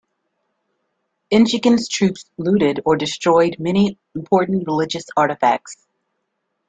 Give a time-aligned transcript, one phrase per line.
[1.29, 5.77] Inchiquin's troops looted or destroyed many important religious artefacts.